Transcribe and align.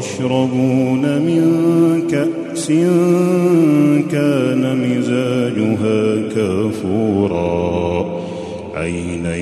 يشربون 0.00 1.02
من 1.02 1.42
كأس 2.10 2.66
كان 4.12 4.62
مزاجها 4.82 6.00
كافورا. 6.34 8.20
عينا 8.74 9.36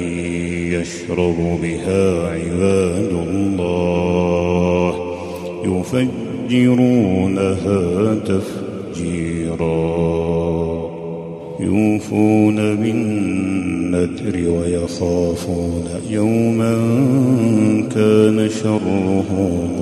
يشرب 0.74 1.38
بها 1.62 2.06
عباد 2.28 3.12
الله 3.28 4.92
يفجرونها 5.64 7.80
تفجيرا. 8.14 9.78
يوفون 11.60 12.56
بالنذر 12.56 14.36
ويخافون 14.50 15.84
يوما 16.10 16.74
كان 17.98 18.38
شره 18.62 19.30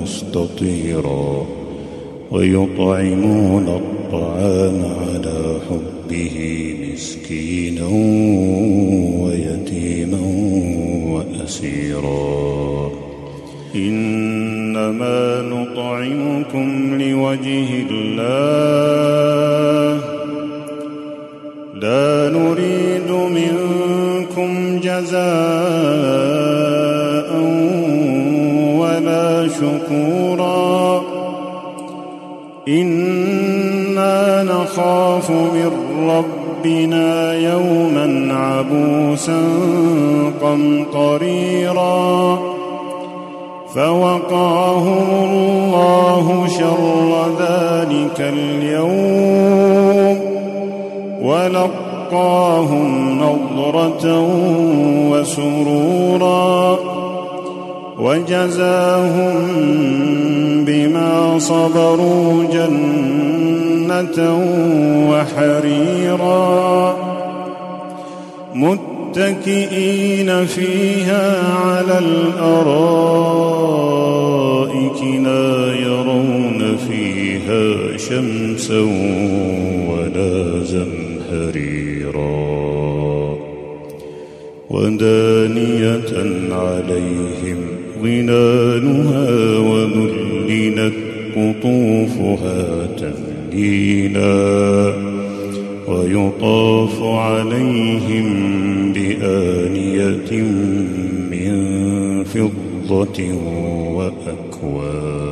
مستطيرا 0.01 1.45
ويطعمون 2.31 3.67
الطعام 3.67 4.85
على 5.01 5.57
حبه 5.69 6.37
مسكينا 6.93 7.87
ويتيما 9.23 10.23
وأسيرا. 11.13 12.91
إنما 13.75 15.41
نطعمكم 15.41 17.01
لوجه 17.01 17.69
الله. 17.91 18.41
لا 21.81 22.29
نريد 22.29 23.11
منكم 23.11 24.79
جزاء. 24.79 26.76
شكورا. 29.61 31.01
أنا 32.67 34.43
نخاف 34.43 35.31
من 35.31 35.71
ربنا 36.09 37.33
يوما 37.33 38.33
عبوسا 38.33 39.41
قمطريرا. 40.41 42.39
فوقاهم 43.75 45.07
الله 45.23 46.47
شر 46.47 47.25
ذلك 47.39 48.19
اليوم 48.19 50.17
ولقاهم 51.21 52.89
نضرة 53.21 54.05
وسرورا. 55.11 56.77
وجزاهم 57.99 59.35
بما 60.65 61.39
صبروا 61.39 62.43
جنة 62.53 64.19
وحريرا. 65.11 66.95
متكئين 68.55 70.45
فيها 70.45 71.53
على 71.53 71.99
الأرائك 71.99 72.93
لا 75.23 75.73
يرون 75.75 76.77
فيها 76.89 77.97
شمسا 77.97 78.81
ولا 79.89 80.63
زمهريرا. 80.63 82.37
ودانية 84.69 86.13
عليهم 86.51 87.86
ظلالها 88.01 89.57
وذللت 89.59 90.93
قطوفها 91.35 92.87
تذليلا 92.97 94.93
ويطاف 95.87 97.03
عليهم 97.03 98.27
بآنية 98.93 100.41
من 101.31 101.53
فضة 102.23 103.19
وأكواب. 103.95 105.27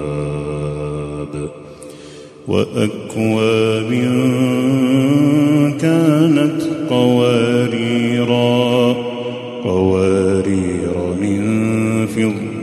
وأكواب 2.48 3.90
كانت 5.81 6.62
قواريرا 6.90 7.84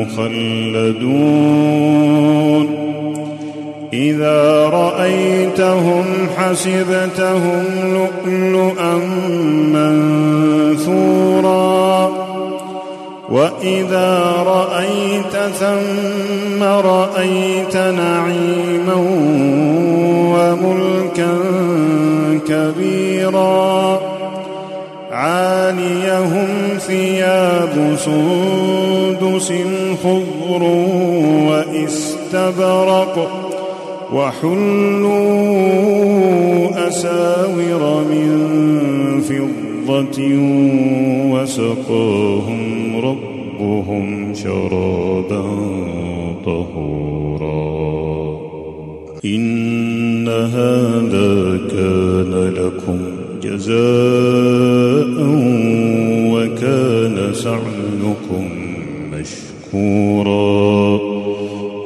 مخلدون 0.00 1.28
إذا 3.92 4.68
رأيتهم 4.68 6.04
حسبتهم 6.36 7.64
لؤلؤا 7.82 8.94
منثورا. 10.84 11.58
وإذا 13.30 14.34
رأيت 14.46 15.34
ثم 15.60 16.62
رأيت 16.62 17.76
نعيما 17.76 18.94
وملكا 20.34 21.34
كبيرا. 22.48 23.77
عاليهم 25.10 26.78
ثياب 26.78 27.96
سندس 27.96 29.52
خضر 30.02 30.62
واستبرق 31.48 33.14
وحلوا 34.12 35.18
أساور 36.88 38.04
من 38.04 38.28
فضة 39.20 40.18
وسقاهم 41.32 42.96
ربهم 42.96 44.34
شرابا 44.34 45.44
طهورا. 46.44 47.68
إن 49.24 50.28
هذا 50.28 51.58
كان 51.70 52.52
لكم 52.56 53.27
جزاء 53.42 55.16
وكان 56.32 57.16
سعيكم 57.32 58.46
مشكورا. 59.12 61.00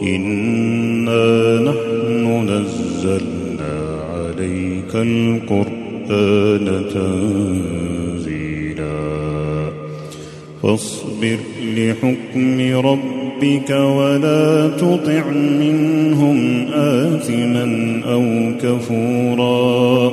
إنا 0.03 1.61
نحن 1.61 2.25
نزلنا 2.49 3.75
عليك 4.13 4.95
القرآن 4.95 6.67
تنزيلا. 6.95 8.33
فاصبر 10.63 11.39
لحكم 11.77 12.61
ربك 12.87 13.71
ولا 13.71 14.69
تطع 14.69 15.31
منهم 15.31 16.67
آثما 16.73 17.67
أو 18.07 18.25
كفورا. 18.63 20.13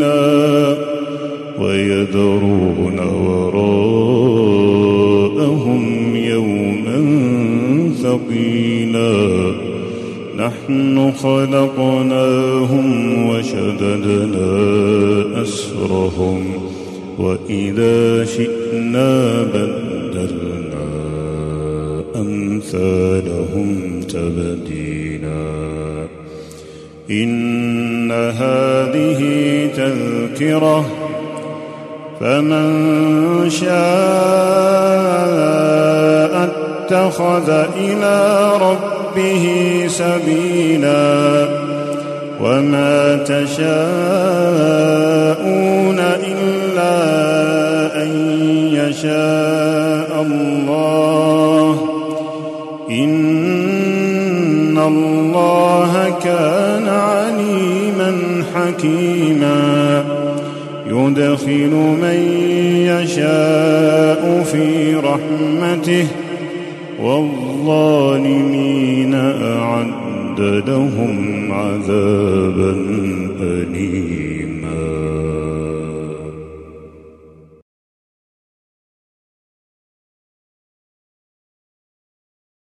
ثقيلا 0.00 0.76
ويذرون 1.60 2.98
وراءهم 3.26 4.22
يوما 6.16 6.98
ثقيلا. 8.02 9.52
نحن 10.36 11.12
خلقناهم 11.12 12.86
وشددنا 13.28 14.52
أسرهم 15.42 16.42
وإذا 17.18 18.24
شئنا 18.24 19.42
بدلنا 19.42 20.86
أمثالهم 22.16 24.00
تبديلا. 24.00 24.99
إن 27.10 28.12
هذه 28.12 29.20
تذكرة 29.76 30.86
فمن 32.20 33.50
شاء 33.50 33.70
اتخذ 36.44 37.50
إلى 37.76 38.50
ربه 38.60 39.84
سبيلا 39.88 41.48
وما 42.40 43.16
تشاءون 43.16 43.70
إلا 46.00 46.96
أن 48.02 48.10
يشاء 48.72 50.22
الله 50.26 51.90
إن 52.90 53.29
الله 56.24 56.24
كان 56.24 56.88
عليما 56.88 58.44
حكيما. 58.54 60.04
يدخل 60.86 61.70
من 62.02 62.18
يشاء 62.86 64.42
في 64.52 64.94
رحمته 64.94 66.06
والظالمين 67.02 69.14
أعد 69.14 70.40
لهم 70.40 71.52
عذابا 71.52 72.72
أليما. 73.42 74.49